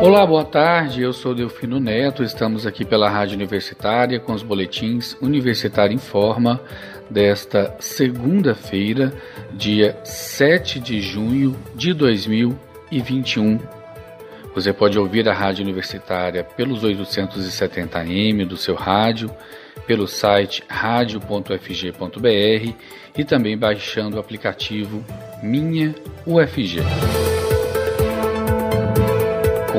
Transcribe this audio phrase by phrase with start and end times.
[0.00, 1.02] Olá, boa tarde.
[1.02, 2.22] Eu sou Delfino Neto.
[2.22, 6.60] Estamos aqui pela Rádio Universitária com os boletins Universitário em Forma
[7.10, 9.12] desta segunda-feira,
[9.52, 13.58] dia 7 de junho de 2021.
[14.54, 19.28] Você pode ouvir a Rádio Universitária pelos 870m do seu rádio,
[19.84, 21.48] pelo site radio.ufg.br
[23.16, 25.04] e também baixando o aplicativo
[25.42, 25.92] Minha
[26.24, 26.82] UFG.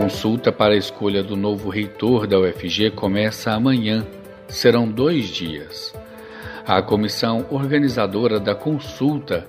[0.10, 4.08] Consulta para a escolha do novo reitor da UFG começa amanhã.
[4.48, 5.94] Serão dois dias.
[6.66, 9.48] A comissão organizadora da consulta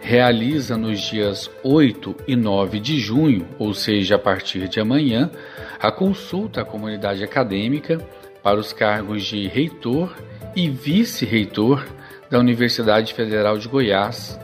[0.00, 5.28] realiza nos dias 8 e 9 de junho, ou seja, a partir de amanhã,
[5.80, 7.98] a consulta à comunidade acadêmica
[8.44, 10.14] para os cargos de reitor
[10.54, 11.84] e vice-reitor
[12.30, 14.38] da Universidade Federal de Goiás.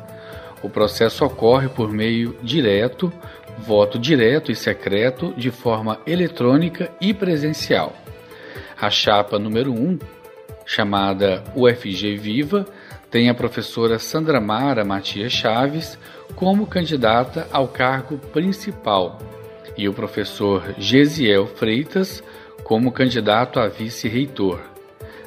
[0.60, 3.12] O processo ocorre por meio direto,
[3.58, 7.94] voto direto e secreto, de forma eletrônica e presencial.
[8.80, 9.98] A chapa número 1,
[10.66, 12.66] chamada UFG Viva,
[13.10, 15.98] tem a professora Sandra Mara Matias Chaves
[16.34, 19.18] como candidata ao cargo principal
[19.76, 22.22] e o professor Gesiel Freitas
[22.64, 24.60] como candidato a vice-reitor.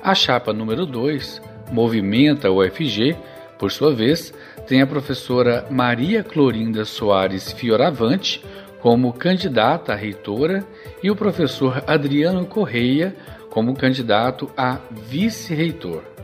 [0.01, 3.15] A chapa número 2, Movimenta UFG,
[3.57, 4.33] por sua vez,
[4.67, 8.43] tem a professora Maria Clorinda Soares Fioravante
[8.81, 10.65] como candidata a reitora
[11.01, 13.15] e o professor Adriano Correia
[13.49, 16.15] como candidato a vice-reitor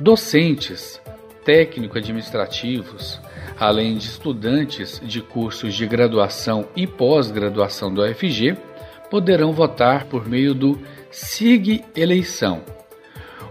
[0.00, 1.00] docentes,
[1.44, 3.20] técnico-administrativos,
[3.58, 8.56] além de estudantes de cursos de graduação e pós-graduação do UFG,
[9.10, 10.80] poderão votar por meio do
[11.10, 12.79] SIG Eleição.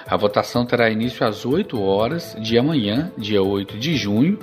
[0.06, 4.38] A votação terá início às 8 horas de amanhã, dia 8 de junho,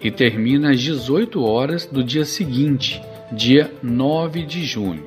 [0.00, 5.06] e termina às 18 horas do dia seguinte, dia 9 de junho.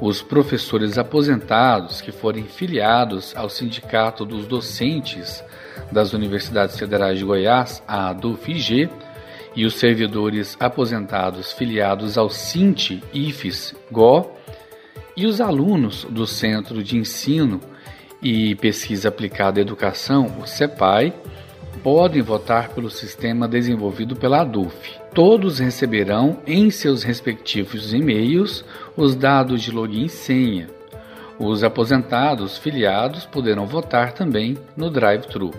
[0.00, 5.42] Os professores aposentados que forem filiados ao Sindicato dos Docentes
[5.90, 8.90] das Universidades Federais de Goiás, a ADUFG,
[9.56, 14.30] e os servidores aposentados filiados ao SINTE IFES GO
[15.16, 17.58] e os alunos do Centro de Ensino
[18.22, 21.14] e Pesquisa Aplicada à Educação, o CEPAI,
[21.82, 24.74] podem votar pelo sistema desenvolvido pela ADUF.
[25.14, 28.64] Todos receberão em seus respectivos e-mails
[28.96, 30.68] os dados de login e senha.
[31.38, 35.52] Os aposentados filiados poderão votar também no drive-thru.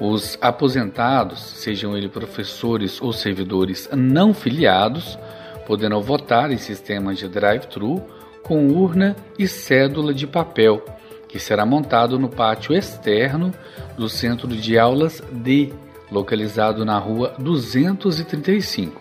[0.00, 5.18] Os aposentados, sejam eles professores ou servidores não filiados,
[5.66, 8.02] poderão votar em sistemas de drive-thru
[8.42, 10.84] com urna e cédula de papel,
[11.28, 13.52] que será montado no pátio externo
[13.96, 15.72] do Centro de Aulas D,
[16.10, 19.00] localizado na rua 235.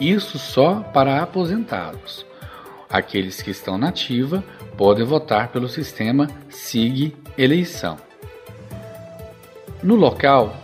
[0.00, 2.24] Isso só para aposentados.
[2.88, 4.42] Aqueles que estão na ativa
[4.76, 7.98] podem votar pelo sistema SIG Eleição.
[9.82, 10.56] No local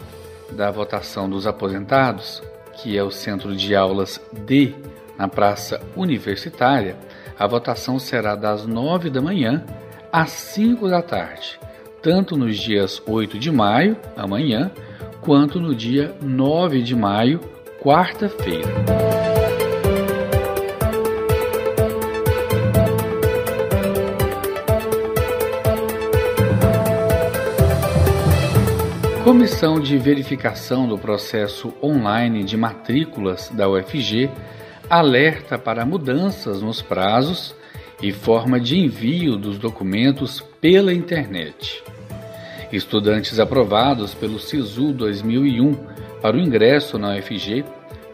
[0.51, 2.43] da votação dos aposentados,
[2.77, 4.75] que é o Centro de Aulas D,
[5.19, 6.97] na Praça Universitária,
[7.39, 9.65] a votação será das 9 da manhã
[10.15, 11.59] às 5 da tarde,
[12.01, 14.71] tanto nos dias 8 de maio, amanhã,
[15.21, 17.41] quanto no dia 9 de maio,
[17.83, 18.69] quarta-feira.
[29.25, 34.31] Comissão de Verificação do Processo Online de Matrículas da UFG
[34.89, 37.57] alerta para mudanças nos prazos
[38.03, 41.83] e forma de envio dos documentos pela internet.
[42.73, 45.75] Estudantes aprovados pelo SISU 2001
[46.21, 47.65] para o ingresso na UFG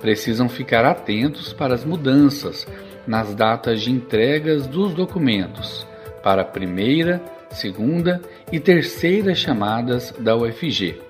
[0.01, 2.67] precisam ficar atentos para as mudanças
[3.07, 5.87] nas datas de entregas dos documentos
[6.23, 8.21] para a primeira, segunda
[8.53, 11.01] e terceira chamadas da UFG.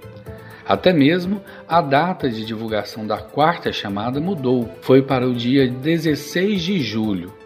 [0.66, 6.62] Até mesmo a data de divulgação da quarta chamada mudou, foi para o dia 16
[6.62, 7.39] de julho.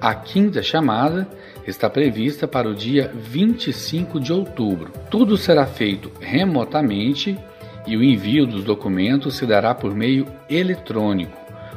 [0.00, 1.28] A quinta chamada
[1.66, 4.90] está prevista para o dia 25 de outubro.
[5.10, 7.38] Tudo será feito remotamente
[7.86, 11.36] e o envio dos documentos se dará por meio eletrônico,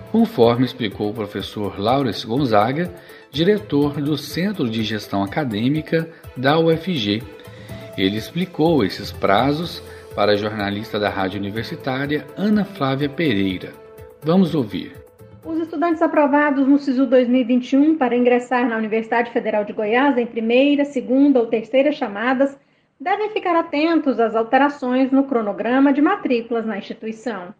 [0.09, 2.93] conforme explicou o professor Laurence Gonzaga,
[3.29, 7.21] diretor do Centro de Gestão Acadêmica da UFG.
[7.97, 9.83] Ele explicou esses prazos
[10.15, 13.73] para a jornalista da Rádio Universitária Ana Flávia Pereira.
[14.21, 15.02] Vamos ouvir.
[15.45, 20.85] Os estudantes aprovados no SISU 2021 para ingressar na Universidade Federal de Goiás em primeira,
[20.85, 22.57] segunda ou terceira chamadas
[22.97, 27.53] devem ficar atentos às alterações no cronograma de matrículas na instituição.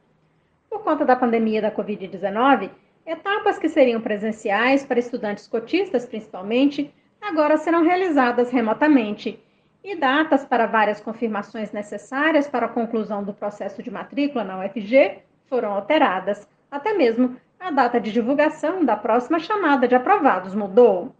[0.69, 2.69] Por conta da pandemia da Covid-19,
[3.05, 6.89] etapas que seriam presenciais para estudantes cotistas, principalmente,
[7.21, 9.37] agora serão realizadas remotamente,
[9.83, 15.17] e datas para várias confirmações necessárias para a conclusão do processo de matrícula na UFG
[15.47, 21.15] foram alteradas, até mesmo a data de divulgação da próxima chamada de aprovados mudou.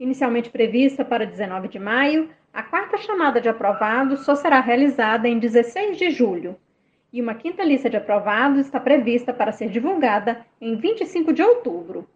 [0.00, 5.38] Inicialmente prevista para 19 de maio, a quarta chamada de aprovados só será realizada em
[5.38, 6.56] 16 de julho,
[7.12, 12.08] e uma quinta lista de aprovados está prevista para ser divulgada em 25 de outubro.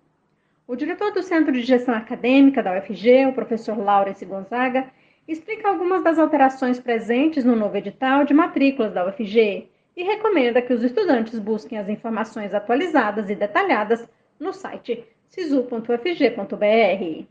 [0.67, 4.87] O diretor do Centro de Gestão Acadêmica da UFG, o professor Laurence Gonzaga,
[5.29, 9.69] explica algumas das alterações presentes no novo edital de matrículas da UFG
[10.01, 14.03] e recomenda que os estudantes busquem as informações atualizadas e detalhadas
[14.39, 17.27] no site sisu.ufg.br.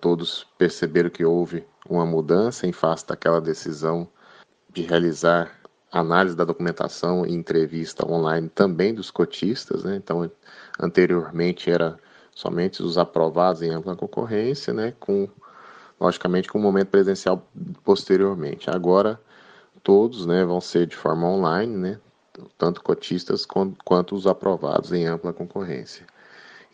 [0.00, 4.08] Todos perceberam que houve uma mudança em face daquela decisão
[4.72, 5.52] de realizar
[5.92, 9.96] análise da documentação e entrevista online também dos cotistas, né?
[9.96, 10.28] Então,
[10.80, 11.98] anteriormente era
[12.34, 14.94] somente os aprovados em ampla concorrência, né?
[14.98, 15.28] Com
[16.00, 17.46] logicamente com o momento presencial
[17.84, 18.70] posteriormente.
[18.70, 19.20] Agora
[19.82, 22.00] todos, né, vão ser de forma online, né?
[22.58, 26.06] Tanto cotistas quanto os aprovados em ampla concorrência.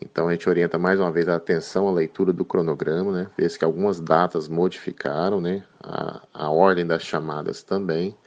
[0.01, 3.27] Então a gente orienta mais uma vez a atenção à leitura do cronograma, né?
[3.37, 5.63] Vê que algumas datas modificaram, né?
[5.79, 8.17] A, a ordem das chamadas também.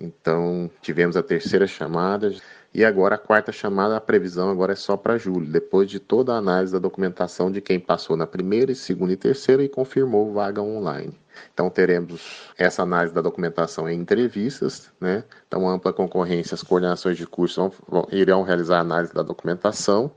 [0.00, 2.34] Então tivemos a terceira chamada
[2.72, 6.34] e agora a quarta chamada, a previsão agora é só para julho, depois de toda
[6.34, 10.60] a análise da documentação de quem passou na primeira, segunda e terceira e confirmou vaga
[10.62, 11.18] online.
[11.52, 15.24] Então teremos essa análise da documentação em entrevistas, né?
[15.46, 20.10] Então ampla concorrência, as coordenações de curso vão, irão realizar a análise da documentação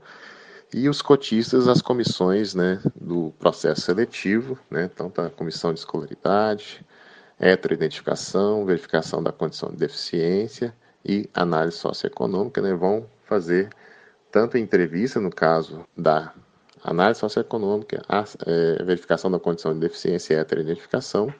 [0.72, 4.88] e os cotistas as comissões, né, do processo seletivo, né?
[4.92, 6.84] Então tá a comissão de escolaridade,
[7.38, 10.74] heteroidentificação, verificação da condição de deficiência
[11.04, 12.74] e análise socioeconômica, né?
[12.74, 13.70] Vão fazer
[14.30, 16.32] tanto entrevista no caso da
[16.82, 21.32] análise socioeconômica, a é, verificação da condição de deficiência e heteroidentificação,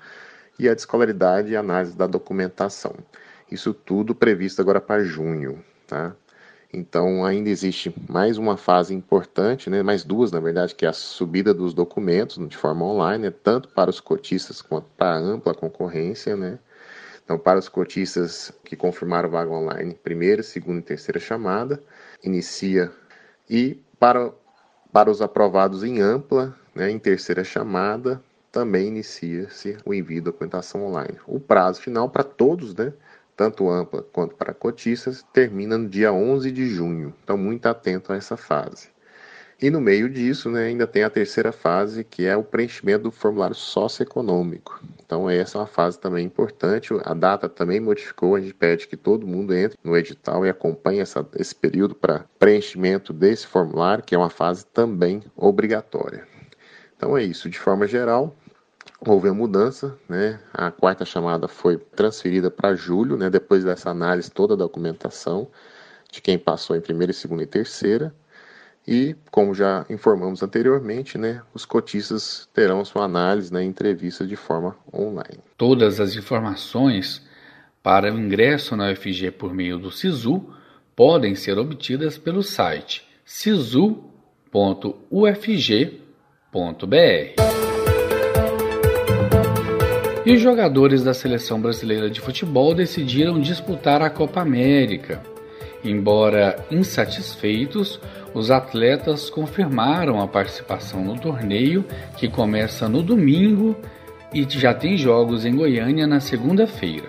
[0.58, 2.94] e a descolaridade e análise da documentação.
[3.50, 6.14] Isso tudo previsto agora para junho, tá?
[6.72, 10.92] Então ainda existe mais uma fase importante, né, mais duas na verdade, que é a
[10.92, 15.52] subida dos documentos de forma online, né, tanto para os cotistas quanto para a ampla
[15.52, 16.58] concorrência, né.
[17.24, 21.82] Então para os cotistas que confirmaram vaga online, primeira, segunda e terceira chamada,
[22.22, 22.92] inicia
[23.48, 24.32] e para
[24.92, 30.84] para os aprovados em ampla, né, em terceira chamada, também inicia-se o envio da documentação
[30.84, 31.18] online.
[31.26, 32.92] O prazo final para todos, né,
[33.36, 37.14] tanto ampla quanto para cotistas, termina no dia 11 de junho.
[37.22, 38.88] Então, muito atento a essa fase.
[39.62, 43.10] E no meio disso, né, ainda tem a terceira fase, que é o preenchimento do
[43.10, 44.80] formulário socioeconômico.
[45.04, 46.94] Então, essa é uma fase também importante.
[47.04, 51.00] A data também modificou, a gente pede que todo mundo entre no edital e acompanhe
[51.00, 56.26] essa, esse período para preenchimento desse formulário, que é uma fase também obrigatória.
[56.96, 57.50] Então, é isso.
[57.50, 58.34] De forma geral,
[59.06, 60.40] houve a mudança, né?
[60.54, 63.28] A quarta chamada foi transferida para julho, né?
[63.28, 65.50] Depois dessa análise toda a documentação
[66.10, 68.14] de quem passou em primeira, segunda e terceira.
[68.86, 74.36] E, como já informamos anteriormente, né, os cotistas terão sua análise na né, entrevista de
[74.36, 75.38] forma online.
[75.56, 77.22] Todas as informações
[77.82, 80.44] para o ingresso na UFG por meio do SISU
[80.96, 84.10] podem ser obtidas pelo site sisu.ufg.br.
[90.26, 95.22] E jogadores da seleção brasileira de futebol decidiram disputar a Copa América.
[95.82, 97.98] Embora insatisfeitos,
[98.34, 101.84] os atletas confirmaram a participação no torneio,
[102.16, 103.74] que começa no domingo
[104.32, 107.08] e já tem jogos em Goiânia na segunda-feira.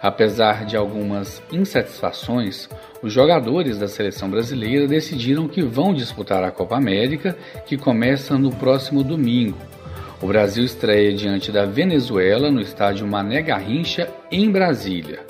[0.00, 2.68] Apesar de algumas insatisfações,
[3.02, 8.50] os jogadores da seleção brasileira decidiram que vão disputar a Copa América, que começa no
[8.50, 9.58] próximo domingo.
[10.22, 15.20] O Brasil estreia diante da Venezuela no estádio Mané Garrincha, em Brasília.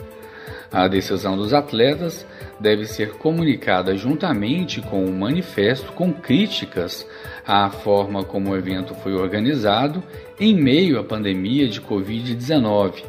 [0.73, 2.25] A decisão dos atletas
[2.61, 7.05] deve ser comunicada juntamente com um manifesto com críticas
[7.45, 10.01] à forma como o evento foi organizado
[10.39, 13.03] em meio à pandemia de Covid-19.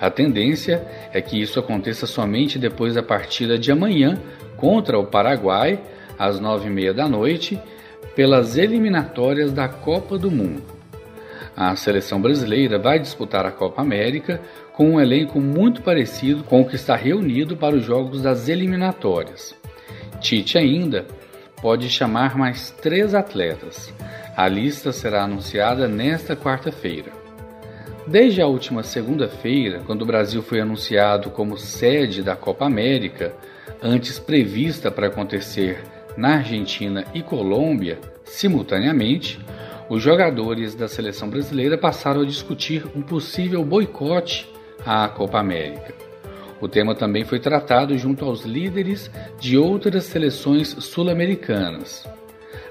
[0.00, 4.20] A tendência é que isso aconteça somente depois da partida de amanhã
[4.56, 5.80] contra o Paraguai,
[6.18, 7.60] às nove e meia da noite,
[8.16, 10.78] pelas eliminatórias da Copa do Mundo.
[11.56, 14.40] A seleção brasileira vai disputar a Copa América
[14.78, 19.52] com um elenco muito parecido com o que está reunido para os jogos das eliminatórias.
[20.20, 21.04] Tite ainda
[21.60, 23.92] pode chamar mais três atletas.
[24.36, 27.10] A lista será anunciada nesta quarta-feira.
[28.06, 33.34] Desde a última segunda-feira, quando o Brasil foi anunciado como sede da Copa América,
[33.82, 35.82] antes prevista para acontecer
[36.16, 39.40] na Argentina e Colômbia, simultaneamente,
[39.88, 45.94] os jogadores da seleção brasileira passaram a discutir um possível boicote à Copa América.
[46.60, 52.08] O tema também foi tratado junto aos líderes de outras seleções sul-americanas.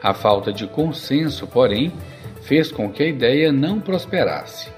[0.01, 1.91] A falta de consenso, porém,
[2.41, 4.69] fez com que a ideia não prosperasse.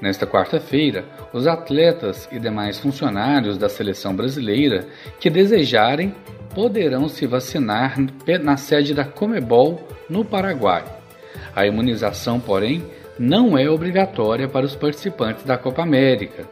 [0.00, 4.86] Nesta quarta-feira, os atletas e demais funcionários da seleção brasileira
[5.18, 6.14] que desejarem
[6.54, 7.96] poderão se vacinar
[8.42, 10.84] na sede da Comebol, no Paraguai.
[11.54, 12.84] A imunização, porém,
[13.18, 16.44] não é obrigatória para os participantes da Copa América,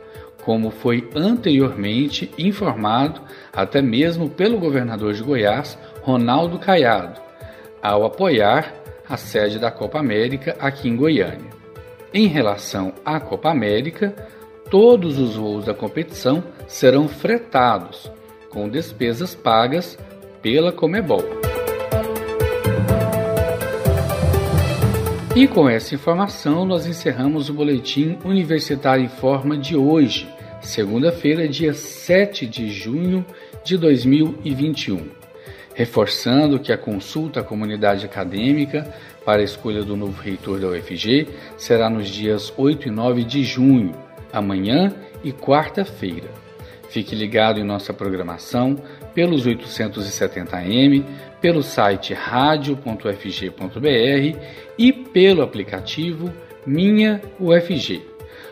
[0.44, 3.20] como foi anteriormente informado
[3.52, 7.20] até mesmo pelo governador de Goiás, Ronaldo Caiado,
[7.82, 8.74] ao apoiar
[9.08, 11.50] a sede da Copa América aqui em Goiânia.
[12.12, 14.14] Em relação à Copa América,
[14.70, 18.10] todos os voos da competição serão fretados,
[18.50, 19.98] com despesas pagas
[20.40, 21.43] pela Comebol.
[25.36, 31.74] E com essa informação, nós encerramos o Boletim Universitário em Forma de hoje, segunda-feira, dia
[31.74, 33.26] 7 de junho
[33.64, 35.08] de 2021.
[35.74, 38.88] Reforçando que a consulta à comunidade acadêmica
[39.24, 41.26] para a escolha do novo reitor da UFG
[41.56, 43.90] será nos dias 8 e 9 de junho,
[44.32, 46.30] amanhã e quarta-feira.
[46.88, 48.76] Fique ligado em nossa programação
[49.12, 51.04] pelos 870m,
[51.40, 52.78] pelo site radio.ufg.br
[54.78, 56.30] e pelo aplicativo
[56.66, 58.02] Minha UFG.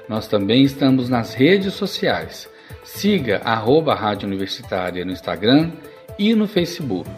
[0.09, 2.49] Nós também estamos nas redes sociais.
[2.85, 5.73] Siga arroba Rádio Universitária no Instagram
[6.19, 7.11] e no Facebook.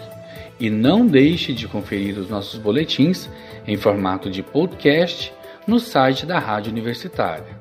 [0.58, 3.28] E não deixe de conferir os nossos boletins
[3.66, 5.32] em formato de podcast
[5.66, 7.58] no site da Rádio Universitária.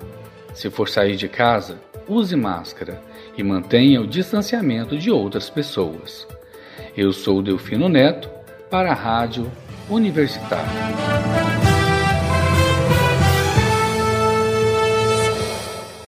[0.53, 3.01] Se for sair de casa, use máscara
[3.37, 6.27] e mantenha o distanciamento de outras pessoas.
[6.95, 8.29] Eu sou Delfino Neto
[8.69, 9.51] para a Rádio
[9.89, 11.62] Universitária.